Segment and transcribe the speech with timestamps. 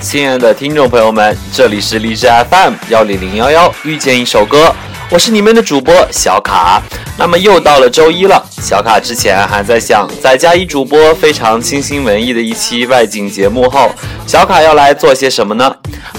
[0.00, 4.74] 亲爱的听众朋友们，这里是荔枝 FM 幺零零幺幺，遇见一首歌，
[5.12, 6.82] 我是你们的主播小卡。
[7.18, 13.90] 那么又到了周一了，小卡之前还在想，在嘉一主播非常清新文艺的一期外景节目后，
[14.26, 15.70] 小卡要来做些什么呢？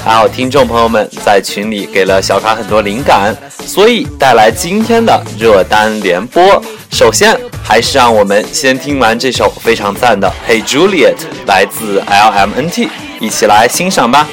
[0.05, 6.61] 还好听众朋友们在群里给了小卡很多灵感，所以带来今天的热单联播。
[6.91, 11.15] 首先，还是让我们先听完这首非常赞的《Hey Juliet》，
[11.47, 12.87] 来自 LMNT，
[13.19, 14.27] 一起来欣赏吧。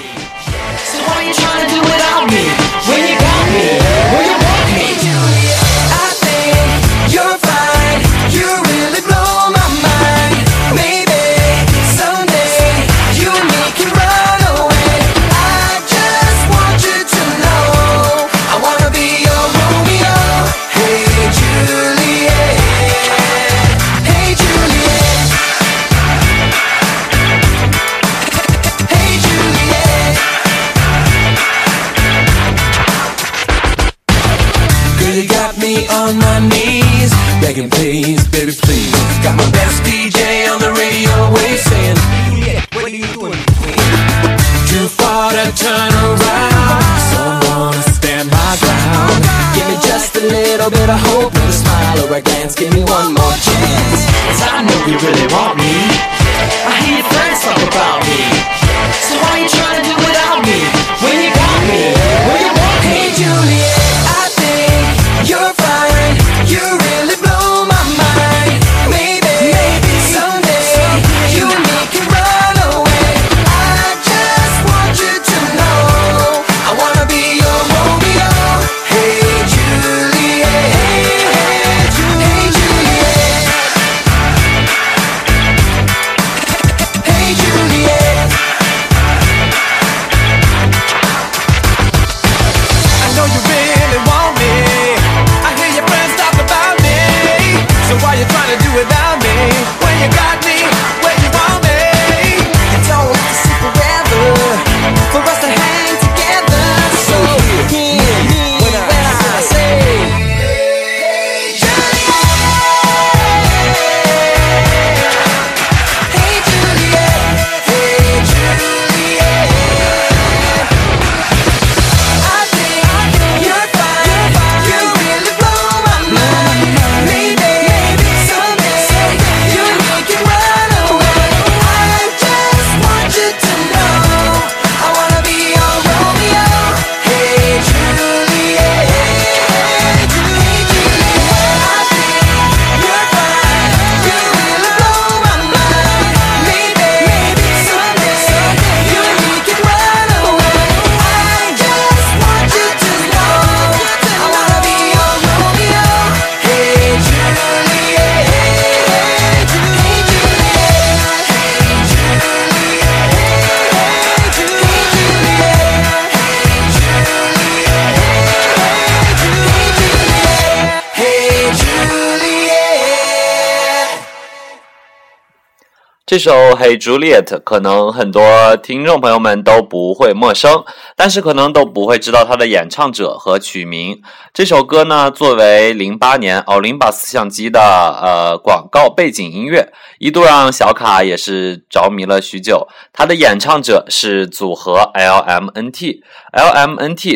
[176.10, 180.64] 这首《Hey Juliet》可能很多听众朋友们都不会陌生，
[180.96, 184.02] 但是可能都不会知道它的演唱者和曲名。
[184.34, 192.66] 这首歌呢，作为零八年奥林巴斯相机的呃广告背景音乐，一度让小卡也是着迷了许久。
[192.92, 195.94] 它的演唱者是组合 LMNT，LMNT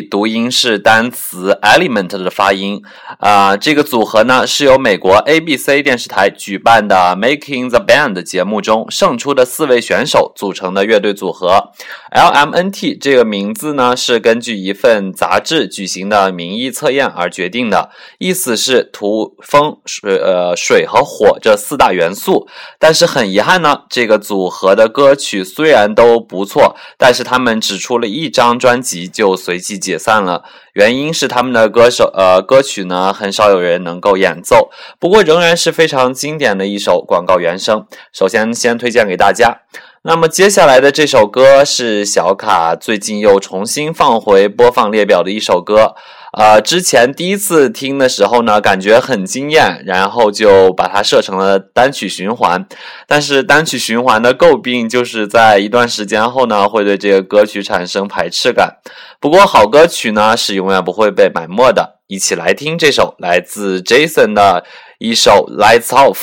[0.08, 2.80] 读音是单词 element 的发音。
[3.18, 11.70] 啊、这个组合呢是由美国 ABC 电视台举办的 Making the Band 节目中胜出的四位选手组成的乐队组合。
[12.12, 22.46] LMNT 这个名字呢是根据一份杂志举行的民意测验而决定的，意思是土、风、水、呃水和火这四大元素。
[22.78, 30.44] 但是很遗憾呢，这个组合的歌曲虽然都不错，但是他们只出了一张专辑就随即解散了。
[30.74, 37.86] 原因是他们的歌手呃歌曲呢很少有人能够演奏，不过仍然是非常经典的一首广告原声。
[38.12, 39.62] 首先先推荐给大家。
[40.02, 45.94] 那么接下来的这首歌是小卡最近又重新放回播放列表的一首歌。
[46.36, 52.66] 呃，之前第一次听的时候呢，感觉很惊艳，然后就把它设成了单曲循环。
[53.06, 58.78] 但是单曲循环的诟病就是在一段时间后呢，会对这个歌曲产生排斥感。
[59.20, 62.00] 不过好歌曲呢是永远不会被埋没的。
[62.08, 64.64] 一起来听这首来自 Jason 的
[64.98, 66.14] 一首《Lights Off》。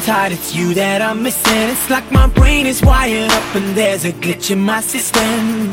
[0.00, 1.68] Tight, it's you that I'm missing.
[1.70, 5.72] It's like my brain is wired up and there's a glitch in my system.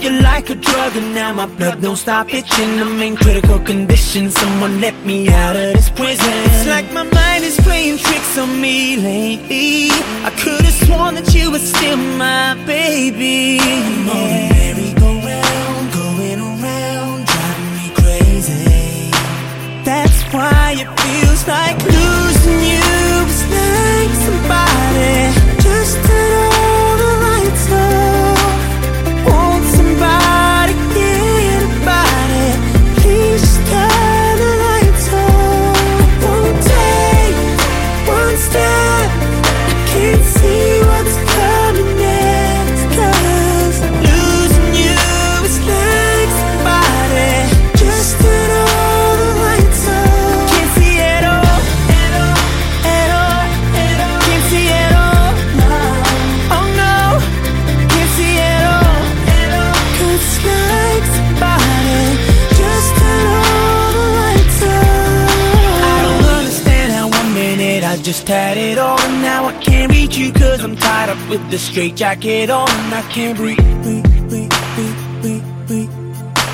[0.00, 2.80] You're like a drug and now my blood don't stop itching.
[2.80, 6.34] I'm in critical condition, someone let me out of this prison.
[6.50, 9.90] It's like my mind is playing tricks on me lately.
[10.24, 13.60] I could've sworn that you were still my baby.
[13.60, 19.10] I'm on a merry-go-round, going around, driving me crazy.
[19.84, 25.32] That's why it feels like losing you like somebody
[25.62, 26.25] just turn
[71.50, 72.68] the straight jacket on.
[72.92, 75.90] I can't breathe, breathe, breathe, breathe, breathe, breathe.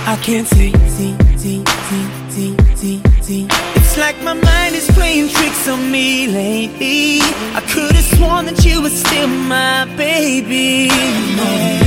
[0.05, 3.47] I can't see, see, see, see, see, see, see.
[3.77, 7.21] It's like my mind is playing tricks on me lately.
[7.55, 10.89] I could have sworn that you were still my baby.
[10.91, 11.83] I'm a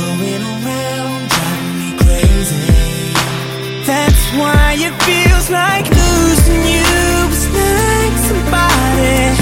[0.00, 3.84] going around, driving me crazy.
[3.86, 9.33] That's why it feels like losing you is like somebody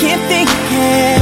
[0.00, 1.13] can't think.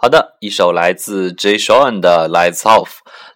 [0.00, 1.58] 好的，一首来自 J.
[1.58, 2.84] Sean 的《Lights Off》。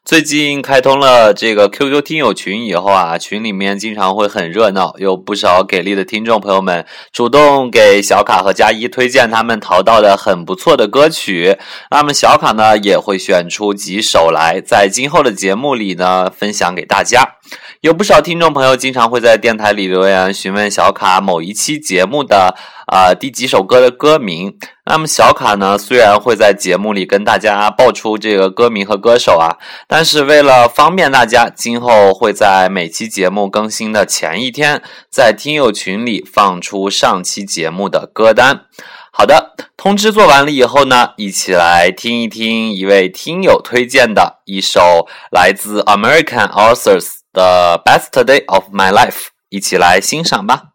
[0.04, 11.58] 最近开通了这个 QQ 听友群以后啊，群里面经常会很热闹，有不少给力的听众朋友们主动给小卡和佳一推荐他们淘到的很不错的歌曲。
[11.90, 17.38] 那么小卡呢也会选出几首来，在今后的节目里呢分享给大家。
[17.80, 22.54] 有不少听众朋友经常会在电台里留言询问小卡某一期节目的
[22.86, 24.56] 啊、第几首歌的歌名。
[24.84, 38.62] 那么小卡呢，虽然会在节目里跟大家报出这个歌名和歌手啊，但是为了方便大家，今后会在每期节目更新的前一天，在听友群里放出上期节目的歌单。
[39.12, 49.10] 好的，通知做完了以后呢，一起来听一听一位听友推荐的一首来自 American Authors 的《Best Day of My Life》，
[49.50, 50.71] 一起来欣赏吧。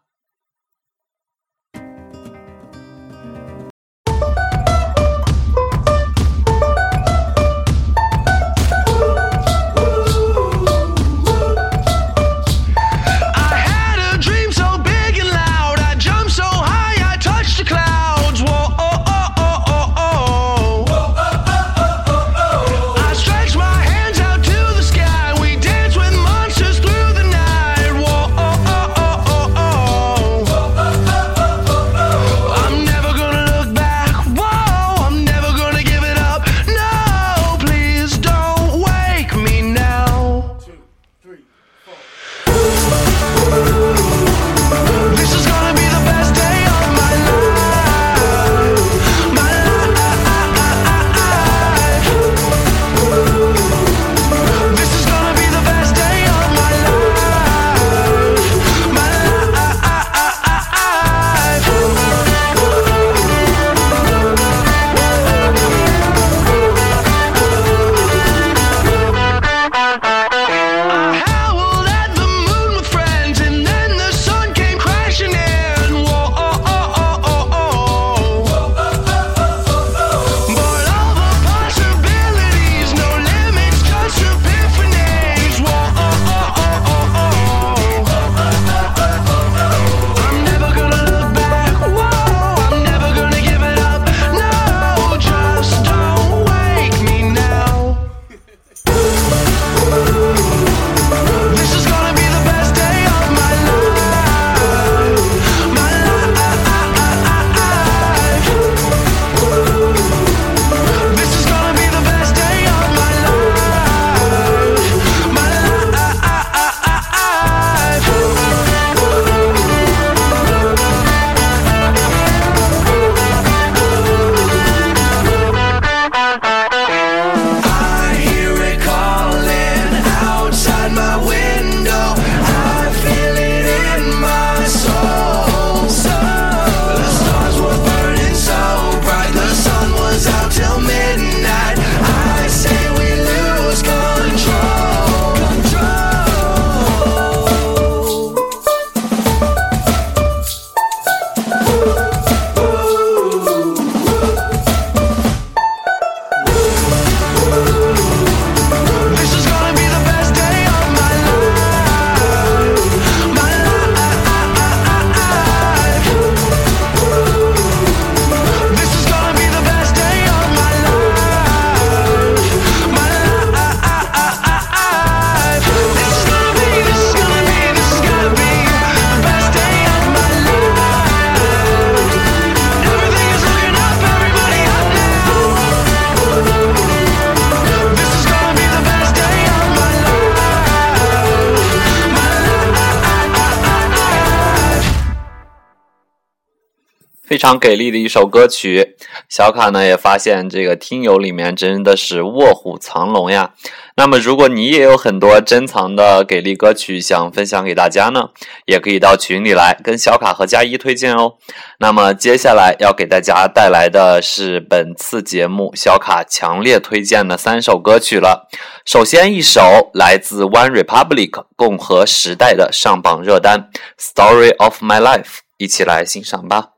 [197.28, 198.96] 非常给力的一首歌曲。
[199.28, 203.52] 小卡呢也发现这个听友里面真的是卧虎藏龙呀。
[203.96, 208.30] 那么如果你也有很多珍藏的给力歌曲想分享给大家呢，
[208.64, 211.34] 也可以到群里来跟小卡和佳一推荐哦。
[211.80, 218.48] 那么接下来要给大家带来的是本次节目小卡强烈推荐的三首歌曲了。
[218.86, 223.68] 首先一首来自 One Republic 共和时代的上榜热单
[224.00, 225.22] 《Story of My Life》，
[225.58, 226.77] 一起来欣赏吧。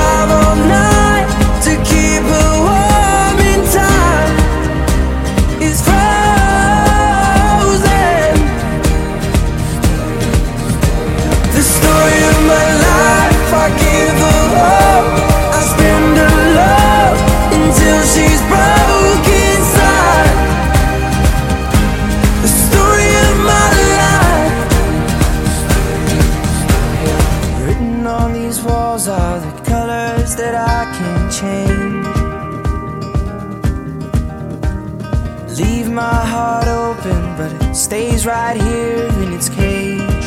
[37.73, 40.25] stays right here in its cage.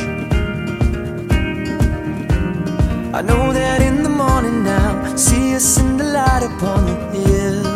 [3.14, 7.66] I know that in the morning now, see us in the light upon the hill.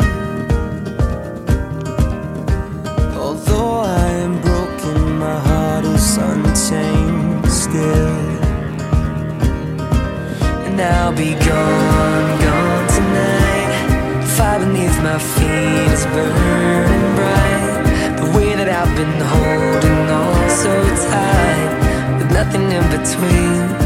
[3.23, 8.17] Although I am broken, my heart is untamed still.
[10.65, 14.25] And I'll be gone, gone tonight.
[14.35, 16.88] Fire beneath my feet is burning
[18.81, 20.71] I've been holding on so
[21.11, 23.78] tight, with nothing in between.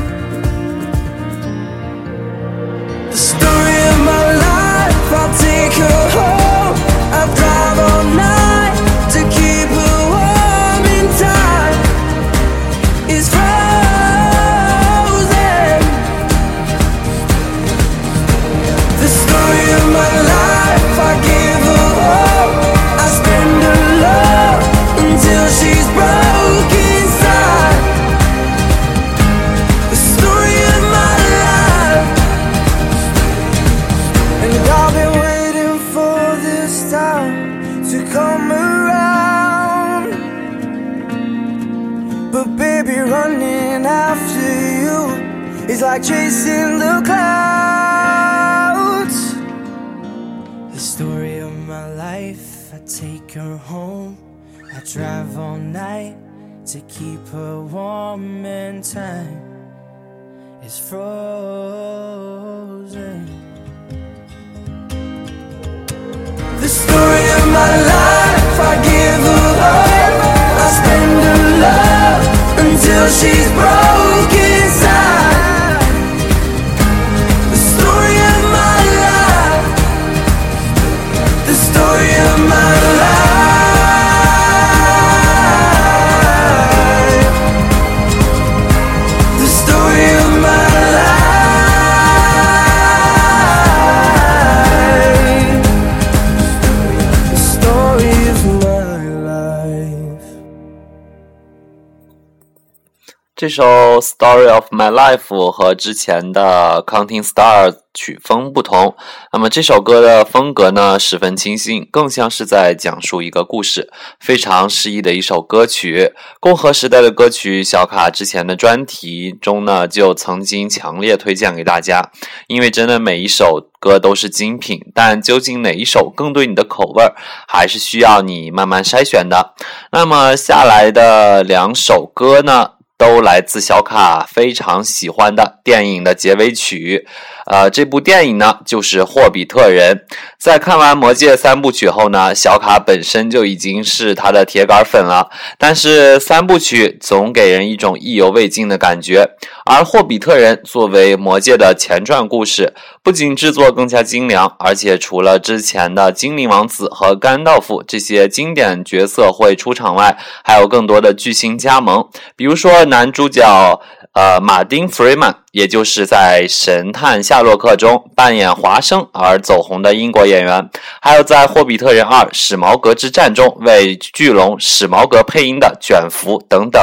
[103.43, 103.65] 这首
[103.99, 108.95] 《Story of My Life》和之前的《Counting Stars》曲风不同，
[109.33, 116.13] 那么这首歌的风格呢十分清新，更像是在讲述一个故事，非常诗意的一首歌曲。
[116.39, 122.11] 共和时代的歌曲，小卡之前的专题中呢就曾经强烈推荐给大家，
[122.47, 127.13] 因为真的每一首歌都是精品，但究竟哪一首更对你的口味儿，
[127.49, 129.53] 还是需要你慢慢筛选的。
[129.91, 132.69] 那么下来的两首歌呢？
[133.03, 137.05] 都来自小卡非常喜欢的电影的结尾曲，
[137.47, 139.93] 呃，这部电影呢就是《霍比特人》。
[140.39, 145.29] 在看完《魔戒》三部曲后呢，小卡本身就已经是他的铁杆粉了。
[145.57, 149.31] 但是三部曲总给人一种意犹未尽的感觉，
[149.65, 162.85] 而《霍比特人》作为《魔戒》的前传故事，不仅制作更加精良，而且除了之前的精灵王子和甘道夫这些经典角色会出场外，还有更多的巨星加盟，比如说。
[162.85, 163.81] 男主角
[164.13, 170.67] 呃，马丁·弗瑞曼，也就是在《神探夏洛克》中扮演华生而走红的英国演员，
[170.99, 176.81] 还有在《霍比特人二：史矛革之战》中为巨龙史矛革配音的卷福等等，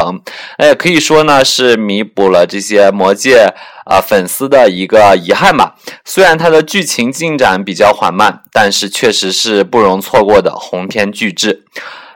[0.57, 3.53] 哎，可以说呢是弥补了这些魔戒
[3.87, 5.75] 啊粉丝的一个遗憾吧。
[6.05, 11.65] 虽然它的剧情进展比较缓慢，但是确实是不容错过的鸿篇巨制。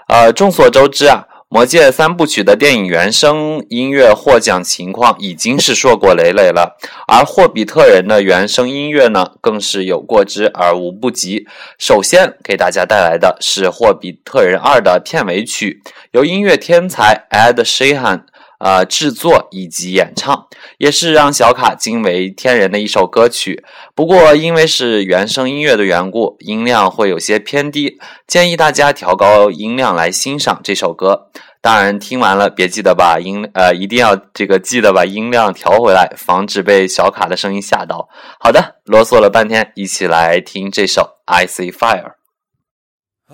[0.07, 1.25] 呃，众所周知啊。
[1.55, 11.47] 《魔戒》三部曲的电影原声音乐获奖情况已经是硕果累累了，而《霍比特人》的原声音乐呢，更是有过之而无不及。
[11.79, 18.23] 首先给大家带来的是《霍比特人二》的片尾曲，由音乐天才 Ed Sheeran。
[18.59, 20.47] 呃，制作以及演唱
[20.85, 23.65] 也是让小卡惊为天人的一首歌曲。
[23.95, 31.31] 不过，因为是原声音乐的缘故，音量会有些偏低，建议大家调高音量来欣赏这首歌。
[31.63, 38.07] 当然，听完了别记得把音呃，一定要这个记得把音量调回来，防止被小卡的声音吓到。
[38.39, 42.13] 好的，啰嗦了半天，一起来听这首《I See Fire》。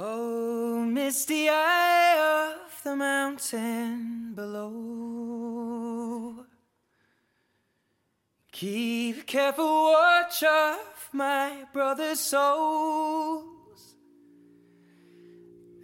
[0.00, 4.10] Oh, misty eye of the mountain
[8.61, 13.94] Keep careful watch of my brother's souls.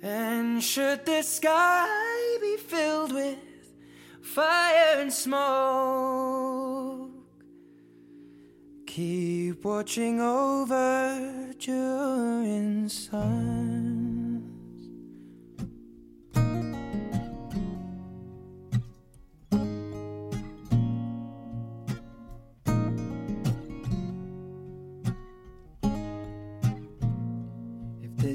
[0.03, 3.39] And should the sky be filled with
[4.21, 5.41] fire and smoke,
[8.87, 13.96] keep watching over during suns.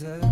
[0.00, 0.29] Jesus.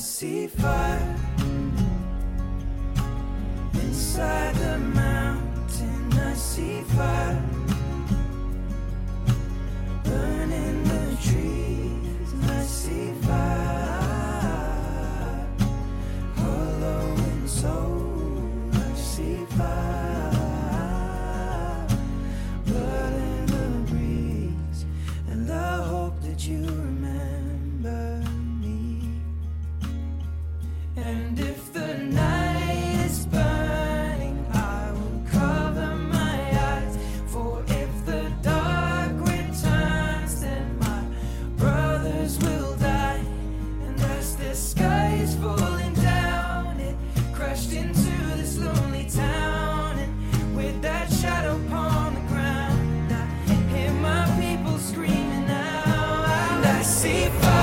[0.00, 1.16] See fire
[3.74, 5.07] inside the mountain.
[56.98, 57.57] See fire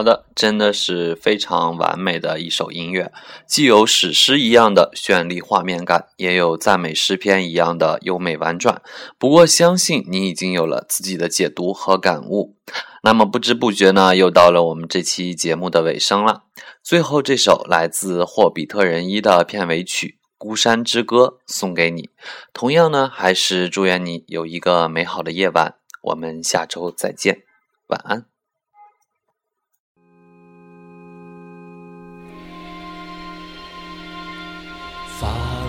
[0.00, 3.12] 好的，真的是非常完美的一首音乐，
[3.46, 8.80] 既有史诗一样的绚丽画面感，也有赞美诗篇一样的优美婉转。
[9.18, 12.56] 不过，相信你已经有了自己的解读和感悟。
[13.02, 16.44] 那么，不知不觉呢，又到了我们这期节目的尾声了。
[16.82, 22.08] 最后，这首来自《霍比特人一》的片尾曲《孤山之歌》送给你。
[22.54, 25.74] 同样呢，还是祝愿你有一个美好的夜晚。
[26.04, 27.42] 我们下周再见，
[27.88, 28.29] 晚安。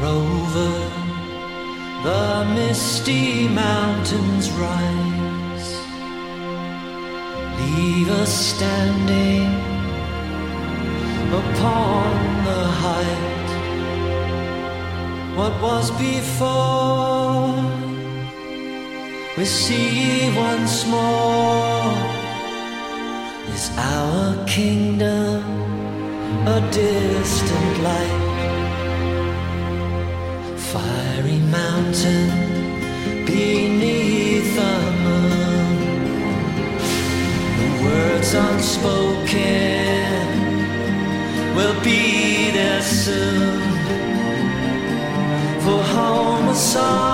[0.04, 0.72] Over
[2.04, 5.70] the misty mountains rise,
[7.60, 9.50] leave us standing
[11.32, 13.52] upon the height.
[15.38, 17.54] What was before,
[19.38, 21.94] we see once more.
[23.54, 25.44] Is our kingdom
[26.48, 28.71] a distant light?
[30.72, 32.30] Fiery mountain
[33.26, 35.76] beneath the moon.
[37.60, 39.36] The words unspoken
[41.58, 43.62] will be there soon.
[45.60, 47.11] For home a song